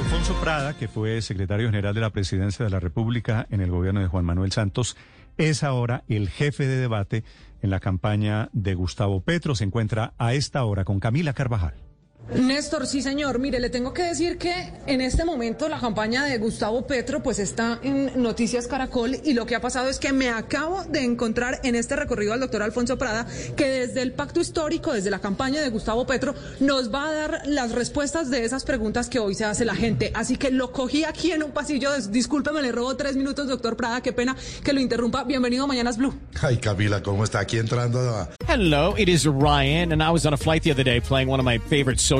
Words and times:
Alfonso 0.00 0.32
Prada, 0.40 0.78
que 0.78 0.88
fue 0.88 1.20
secretario 1.20 1.68
general 1.68 1.94
de 1.94 2.00
la 2.00 2.08
presidencia 2.08 2.64
de 2.64 2.70
la 2.70 2.80
República 2.80 3.46
en 3.50 3.60
el 3.60 3.70
gobierno 3.70 4.00
de 4.00 4.06
Juan 4.06 4.24
Manuel 4.24 4.50
Santos, 4.50 4.96
es 5.36 5.62
ahora 5.62 6.04
el 6.08 6.30
jefe 6.30 6.66
de 6.66 6.76
debate 6.76 7.22
en 7.60 7.68
la 7.68 7.80
campaña 7.80 8.48
de 8.54 8.74
Gustavo 8.74 9.20
Petro. 9.20 9.54
Se 9.54 9.64
encuentra 9.64 10.14
a 10.16 10.32
esta 10.32 10.64
hora 10.64 10.84
con 10.84 11.00
Camila 11.00 11.34
Carvajal. 11.34 11.89
Néstor, 12.34 12.86
sí 12.86 13.02
señor. 13.02 13.40
Mire, 13.40 13.58
le 13.58 13.70
tengo 13.70 13.92
que 13.92 14.04
decir 14.04 14.38
que 14.38 14.72
en 14.86 15.00
este 15.00 15.24
momento 15.24 15.68
la 15.68 15.80
campaña 15.80 16.24
de 16.24 16.38
Gustavo 16.38 16.86
Petro 16.86 17.22
pues 17.22 17.40
está 17.40 17.80
en 17.82 18.22
Noticias 18.22 18.68
Caracol 18.68 19.16
y 19.24 19.32
lo 19.32 19.46
que 19.46 19.56
ha 19.56 19.60
pasado 19.60 19.88
es 19.88 19.98
que 19.98 20.12
me 20.12 20.28
acabo 20.28 20.84
de 20.84 21.00
encontrar 21.00 21.60
en 21.64 21.74
este 21.74 21.96
recorrido 21.96 22.32
al 22.32 22.40
doctor 22.40 22.62
Alfonso 22.62 22.96
Prada 22.98 23.26
que 23.56 23.66
desde 23.66 24.02
el 24.02 24.12
pacto 24.12 24.40
histórico, 24.40 24.92
desde 24.92 25.10
la 25.10 25.18
campaña 25.18 25.60
de 25.60 25.70
Gustavo 25.70 26.06
Petro, 26.06 26.34
nos 26.60 26.94
va 26.94 27.08
a 27.08 27.12
dar 27.12 27.42
las 27.46 27.72
respuestas 27.72 28.30
de 28.30 28.44
esas 28.44 28.64
preguntas 28.64 29.08
que 29.08 29.18
hoy 29.18 29.34
se 29.34 29.44
hace 29.44 29.64
la 29.64 29.74
gente. 29.74 30.12
Así 30.14 30.36
que 30.36 30.52
lo 30.52 30.70
cogí 30.70 31.02
aquí 31.02 31.32
en 31.32 31.42
un 31.42 31.50
pasillo. 31.50 31.90
Discúlpeme, 32.10 32.62
le 32.62 32.70
robo 32.70 32.96
tres 32.96 33.16
minutos, 33.16 33.48
doctor 33.48 33.76
Prada. 33.76 34.02
Qué 34.02 34.12
pena 34.12 34.36
que 34.62 34.72
lo 34.72 34.80
interrumpa. 34.80 35.24
Bienvenido 35.24 35.64
a 35.64 35.66
Mañanas 35.66 35.96
Blue. 35.98 36.14
Ay, 36.40 36.58
Camila, 36.58 37.02
¿cómo 37.02 37.24
está? 37.24 37.40
Aquí 37.40 37.58
entrando 37.58 37.98
a... 37.98 38.28
Hello, 38.46 38.94
it 38.96 39.08
is 39.08 39.26
Ryan 39.26 39.92
and 39.92 40.02
I 40.02 40.10
was 40.10 40.26
on 40.26 40.32
a 40.32 40.36
flight 40.36 40.62
the 40.62 40.72
other 40.72 40.84
day 40.84 41.00
playing 41.00 41.28
one 41.28 41.40
of 41.40 41.44
my 41.44 41.58
favorite 41.58 42.00
social 42.00 42.19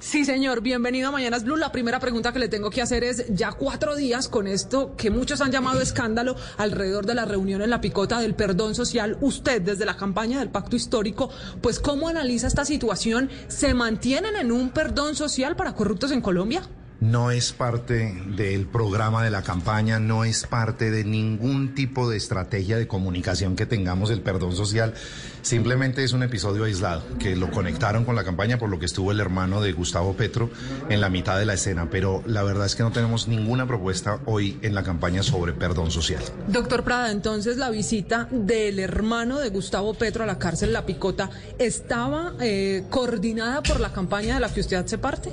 Sí, 0.00 0.24
señor. 0.24 0.60
Bienvenido 0.60 1.08
a 1.08 1.12
Mañanas 1.12 1.42
Blue. 1.42 1.56
La 1.56 1.72
primera 1.72 1.98
pregunta 1.98 2.32
que 2.32 2.38
le 2.38 2.48
tengo 2.48 2.70
que 2.70 2.80
hacer 2.80 3.02
es, 3.02 3.24
ya 3.30 3.50
cuatro 3.50 3.96
días 3.96 4.28
con 4.28 4.46
esto 4.46 4.94
que 4.96 5.10
muchos 5.10 5.40
han 5.40 5.50
llamado 5.50 5.80
escándalo 5.80 6.36
alrededor 6.56 7.04
de 7.04 7.16
la 7.16 7.24
reunión 7.24 7.62
en 7.62 7.70
la 7.70 7.80
picota 7.80 8.20
del 8.20 8.36
perdón 8.36 8.76
social, 8.76 9.18
usted 9.20 9.60
desde 9.60 9.84
la 9.84 9.96
campaña 9.96 10.38
del 10.38 10.50
pacto 10.50 10.76
histórico, 10.76 11.30
pues 11.60 11.80
¿cómo 11.80 12.08
analiza 12.08 12.46
esta 12.46 12.64
situación? 12.64 13.28
¿Se 13.48 13.74
mantienen 13.74 14.36
en 14.36 14.52
un 14.52 14.70
perdón 14.70 15.16
social 15.16 15.56
para 15.56 15.74
corruptos 15.74 16.12
en 16.12 16.20
Colombia? 16.20 16.62
No 17.00 17.30
es 17.30 17.52
parte 17.52 18.14
del 18.36 18.66
programa 18.66 19.22
de 19.22 19.30
la 19.30 19.42
campaña, 19.42 20.00
no 20.00 20.24
es 20.24 20.46
parte 20.46 20.90
de 20.90 21.04
ningún 21.04 21.74
tipo 21.74 22.10
de 22.10 22.16
estrategia 22.16 22.76
de 22.76 22.88
comunicación 22.88 23.54
que 23.54 23.66
tengamos 23.66 24.10
el 24.10 24.20
perdón 24.20 24.56
social. 24.56 24.94
Simplemente 25.42 26.02
es 26.02 26.12
un 26.12 26.24
episodio 26.24 26.64
aislado 26.64 27.04
que 27.18 27.36
lo 27.36 27.50
conectaron 27.50 28.04
con 28.04 28.16
la 28.16 28.24
campaña 28.24 28.58
por 28.58 28.68
lo 28.68 28.78
que 28.78 28.86
estuvo 28.86 29.12
el 29.12 29.20
hermano 29.20 29.60
de 29.60 29.72
Gustavo 29.72 30.14
Petro 30.14 30.50
en 30.88 31.00
la 31.00 31.08
mitad 31.08 31.38
de 31.38 31.46
la 31.46 31.54
escena. 31.54 31.88
Pero 31.88 32.22
la 32.26 32.42
verdad 32.42 32.66
es 32.66 32.74
que 32.74 32.82
no 32.82 32.90
tenemos 32.90 33.28
ninguna 33.28 33.66
propuesta 33.66 34.18
hoy 34.26 34.58
en 34.62 34.74
la 34.74 34.82
campaña 34.82 35.22
sobre 35.22 35.52
perdón 35.52 35.90
social. 35.90 36.22
Doctor 36.48 36.82
Prada, 36.82 37.12
entonces 37.12 37.58
la 37.58 37.70
visita 37.70 38.28
del 38.32 38.80
hermano 38.80 39.38
de 39.38 39.50
Gustavo 39.50 39.94
Petro 39.94 40.24
a 40.24 40.26
la 40.26 40.38
cárcel 40.38 40.72
La 40.72 40.84
Picota 40.84 41.30
estaba 41.58 42.34
eh, 42.40 42.84
coordinada 42.90 43.62
por 43.62 43.78
la 43.78 43.92
campaña 43.92 44.34
de 44.34 44.40
la 44.40 44.52
que 44.52 44.60
usted 44.60 44.76
hace 44.76 44.98
parte. 44.98 45.32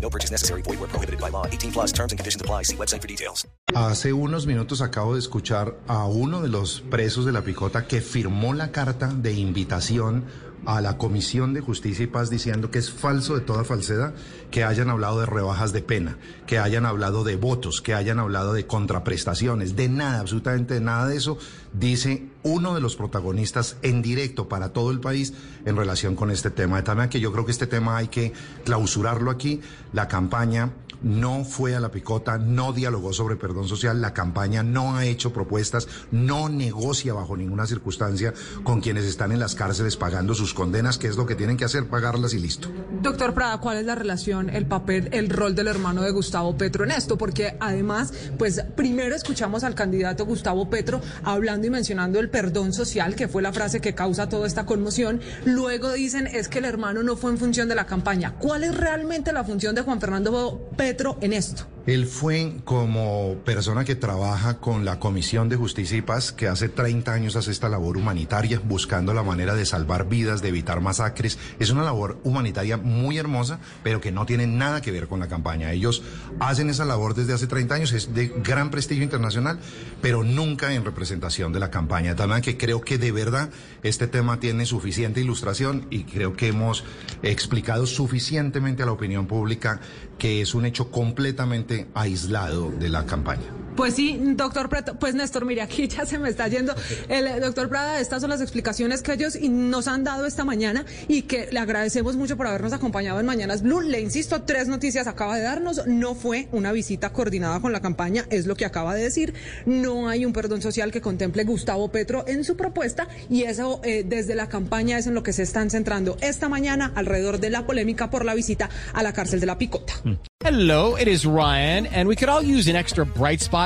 No 0.00 0.08
purchase 0.08 0.30
necessary. 0.30 0.62
Void 0.62 0.78
where 0.78 0.88
prohibited 0.88 1.20
by 1.20 1.30
law. 1.30 1.46
18 1.46 1.72
plus 1.72 1.92
terms 1.92 2.12
and 2.12 2.18
conditions 2.18 2.40
apply. 2.40 2.62
See 2.62 2.76
website 2.76 3.02
for 3.02 3.08
details. 3.08 3.46
Hace 3.74 4.12
unos 4.12 4.46
minutos 4.46 4.80
acabo 4.80 5.14
de 5.14 5.20
escuchar 5.20 5.76
a 5.88 6.06
uno 6.06 6.40
de 6.40 6.48
los 6.48 6.80
presos 6.80 7.26
de 7.26 7.32
la 7.32 7.42
picota 7.42 7.86
que 7.86 8.00
firmó 8.00 8.54
la 8.54 8.70
carta 8.70 9.08
de 9.08 9.32
invitación 9.32 10.24
a 10.66 10.80
la 10.80 10.98
Comisión 10.98 11.54
de 11.54 11.60
Justicia 11.60 12.04
y 12.04 12.08
Paz 12.08 12.28
diciendo 12.28 12.70
que 12.70 12.78
es 12.78 12.90
falso 12.90 13.34
de 13.34 13.40
toda 13.40 13.64
falsedad 13.64 14.14
que 14.50 14.64
hayan 14.64 14.90
hablado 14.90 15.20
de 15.20 15.26
rebajas 15.26 15.72
de 15.72 15.82
pena, 15.82 16.18
que 16.46 16.58
hayan 16.58 16.84
hablado 16.84 17.24
de 17.24 17.36
votos, 17.36 17.80
que 17.80 17.94
hayan 17.94 18.18
hablado 18.18 18.52
de 18.52 18.66
contraprestaciones, 18.66 19.76
de 19.76 19.88
nada, 19.88 20.20
absolutamente 20.20 20.74
de 20.74 20.80
nada 20.80 21.06
de 21.06 21.16
eso, 21.16 21.38
dice 21.72 22.26
uno 22.42 22.74
de 22.74 22.80
los 22.80 22.96
protagonistas 22.96 23.76
en 23.82 24.02
directo 24.02 24.48
para 24.48 24.72
todo 24.72 24.90
el 24.90 25.00
país 25.00 25.34
en 25.64 25.76
relación 25.76 26.16
con 26.16 26.30
este 26.30 26.50
tema. 26.50 26.76
De 26.76 26.82
tal 26.82 27.08
que 27.08 27.20
yo 27.20 27.32
creo 27.32 27.44
que 27.44 27.52
este 27.52 27.66
tema 27.66 27.96
hay 27.96 28.08
que 28.08 28.32
clausurarlo 28.64 29.30
aquí. 29.30 29.60
La 29.92 30.08
campaña 30.08 30.70
no 31.02 31.44
fue 31.44 31.74
a 31.74 31.80
la 31.80 31.90
picota, 31.90 32.38
no 32.38 32.72
dialogó 32.72 33.12
sobre 33.12 33.36
perdón 33.36 33.68
social, 33.68 34.00
la 34.00 34.14
campaña 34.14 34.62
no 34.62 34.96
ha 34.96 35.04
hecho 35.04 35.32
propuestas, 35.32 35.88
no 36.10 36.48
negocia 36.48 37.14
bajo 37.14 37.36
ninguna 37.36 37.66
circunstancia 37.66 38.32
con 38.64 38.80
quienes 38.80 39.04
están 39.04 39.32
en 39.32 39.40
las 39.40 39.54
cárceles 39.54 39.96
pagando 39.96 40.34
sus 40.34 40.54
condenas, 40.54 40.98
que 40.98 41.08
es 41.08 41.16
lo 41.16 41.26
que 41.26 41.34
tienen 41.34 41.56
que 41.56 41.64
hacer, 41.64 41.86
pagarlas 41.88 42.34
y 42.34 42.38
listo. 42.38 42.70
Doctor 43.02 43.34
Prada, 43.34 43.58
¿cuál 43.58 43.78
es 43.78 43.86
la 43.86 43.94
relación, 43.94 44.50
el 44.50 44.66
papel, 44.66 45.08
el 45.12 45.28
rol 45.28 45.54
del 45.54 45.68
hermano 45.68 46.02
de 46.02 46.10
Gustavo 46.10 46.56
Petro 46.56 46.84
en 46.84 46.90
esto? 46.90 47.18
Porque 47.18 47.56
además, 47.60 48.12
pues 48.38 48.62
primero 48.74 49.14
escuchamos 49.14 49.64
al 49.64 49.74
candidato 49.74 50.24
Gustavo 50.24 50.68
Petro 50.70 51.00
hablando 51.22 51.66
y 51.66 51.70
mencionando 51.70 52.18
el 52.18 52.30
perdón 52.30 52.72
social, 52.72 53.14
que 53.14 53.28
fue 53.28 53.42
la 53.42 53.52
frase 53.52 53.80
que 53.80 53.94
causa 53.94 54.28
toda 54.28 54.46
esta 54.46 54.66
conmoción. 54.66 55.20
Luego 55.44 55.92
dicen 55.92 56.26
es 56.26 56.48
que 56.48 56.58
el 56.58 56.64
hermano 56.64 57.02
no 57.02 57.16
fue 57.16 57.30
en 57.30 57.38
función 57.38 57.68
de 57.68 57.74
la 57.74 57.86
campaña. 57.86 58.34
¿Cuál 58.38 58.64
es 58.64 58.76
realmente 58.76 59.32
la 59.32 59.44
función 59.44 59.74
de 59.74 59.82
Juan 59.82 60.00
Fernando 60.00 60.70
Petro 60.76 60.85
en 61.20 61.32
esto? 61.32 61.75
Él 61.86 62.06
fue 62.06 62.56
como 62.64 63.36
persona 63.44 63.84
que 63.84 63.94
trabaja 63.94 64.58
con 64.58 64.84
la 64.84 64.98
Comisión 64.98 65.48
de 65.48 65.54
Justicia 65.54 65.96
y 65.96 66.02
Paz, 66.02 66.32
que 66.32 66.48
hace 66.48 66.68
30 66.68 67.12
años 67.12 67.36
hace 67.36 67.52
esta 67.52 67.68
labor 67.68 67.96
humanitaria, 67.96 68.60
buscando 68.62 69.14
la 69.14 69.22
manera 69.22 69.54
de 69.54 69.64
salvar 69.64 70.08
vidas, 70.08 70.42
de 70.42 70.48
evitar 70.48 70.80
masacres. 70.80 71.38
Es 71.60 71.70
una 71.70 71.84
labor 71.84 72.18
humanitaria 72.24 72.76
muy 72.76 73.18
hermosa, 73.18 73.60
pero 73.84 74.00
que 74.00 74.10
no 74.10 74.26
tiene 74.26 74.48
nada 74.48 74.82
que 74.82 74.90
ver 74.90 75.06
con 75.06 75.20
la 75.20 75.28
campaña. 75.28 75.70
Ellos 75.70 76.02
hacen 76.40 76.70
esa 76.70 76.84
labor 76.84 77.14
desde 77.14 77.34
hace 77.34 77.46
30 77.46 77.74
años, 77.76 77.92
es 77.92 78.12
de 78.12 78.32
gran 78.42 78.72
prestigio 78.72 79.04
internacional, 79.04 79.60
pero 80.02 80.24
nunca 80.24 80.74
en 80.74 80.84
representación 80.84 81.52
de 81.52 81.60
la 81.60 81.70
campaña. 81.70 82.16
También 82.16 82.42
que 82.42 82.56
creo 82.56 82.80
que 82.80 82.98
de 82.98 83.12
verdad 83.12 83.50
este 83.84 84.08
tema 84.08 84.40
tiene 84.40 84.66
suficiente 84.66 85.20
ilustración 85.20 85.86
y 85.90 86.02
creo 86.02 86.34
que 86.34 86.48
hemos 86.48 86.82
explicado 87.22 87.86
suficientemente 87.86 88.82
a 88.82 88.86
la 88.86 88.92
opinión 88.92 89.28
pública 89.28 89.80
que 90.18 90.40
es 90.40 90.54
un 90.54 90.64
hecho 90.64 90.90
completamente 90.90 91.75
aislado 91.94 92.70
de 92.70 92.88
la 92.88 93.04
campaña. 93.04 93.65
Pues 93.76 93.94
sí, 93.94 94.18
doctor 94.36 94.70
Prada, 94.70 94.94
pues 94.94 95.14
Néstor, 95.14 95.44
mire, 95.44 95.60
aquí 95.60 95.86
ya 95.86 96.06
se 96.06 96.18
me 96.18 96.30
está 96.30 96.48
yendo 96.48 96.74
el 97.10 97.26
eh, 97.26 97.40
doctor 97.40 97.68
Prada, 97.68 98.00
estas 98.00 98.22
son 98.22 98.30
las 98.30 98.40
explicaciones 98.40 99.02
que 99.02 99.12
ellos 99.12 99.38
nos 99.38 99.86
han 99.86 100.02
dado 100.02 100.24
esta 100.24 100.46
mañana 100.46 100.86
y 101.08 101.22
que 101.22 101.48
le 101.52 101.58
agradecemos 101.58 102.16
mucho 102.16 102.38
por 102.38 102.46
habernos 102.46 102.72
acompañado 102.72 103.20
en 103.20 103.26
Mañanas 103.26 103.62
Blue. 103.62 103.82
Le 103.82 104.00
insisto, 104.00 104.42
tres 104.42 104.66
noticias 104.66 105.06
acaba 105.06 105.36
de 105.36 105.42
darnos, 105.42 105.86
no 105.86 106.14
fue 106.14 106.48
una 106.52 106.72
visita 106.72 107.12
coordinada 107.12 107.60
con 107.60 107.70
la 107.70 107.80
campaña, 107.80 108.24
es 108.30 108.46
lo 108.46 108.56
que 108.56 108.64
acaba 108.64 108.94
de 108.94 109.02
decir, 109.02 109.34
no 109.66 110.08
hay 110.08 110.24
un 110.24 110.32
perdón 110.32 110.62
social 110.62 110.90
que 110.90 111.02
contemple 111.02 111.44
Gustavo 111.44 111.92
Petro 111.92 112.24
en 112.26 112.44
su 112.44 112.56
propuesta 112.56 113.08
y 113.28 113.42
eso 113.42 113.82
eh, 113.84 114.04
desde 114.06 114.34
la 114.34 114.48
campaña 114.48 114.96
es 114.96 115.06
en 115.06 115.14
lo 115.14 115.22
que 115.22 115.34
se 115.34 115.42
están 115.42 115.68
centrando 115.68 116.16
esta 116.22 116.48
mañana 116.48 116.92
alrededor 116.94 117.40
de 117.40 117.50
la 117.50 117.66
polémica 117.66 118.08
por 118.08 118.24
la 118.24 118.34
visita 118.34 118.70
a 118.94 119.02
la 119.02 119.12
cárcel 119.12 119.38
de 119.40 119.46
la 119.46 119.58
Picota. 119.58 119.92
Hello, 120.40 120.96
it 120.96 121.08
is 121.08 121.26
Ryan, 121.26 121.86
and 121.86 122.08
we 122.08 122.14
could 122.14 122.28
all 122.28 122.42
use 122.42 122.68
an 122.68 122.76
extra 122.76 123.04
bright 123.04 123.40
spot 123.40 123.65